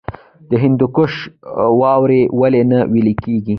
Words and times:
د 0.49 0.51
هندوکش 0.63 1.13
واورې 1.79 2.21
ولې 2.39 2.61
نه 2.71 2.79
ویلی 2.91 3.13
کیږي؟ 3.23 3.49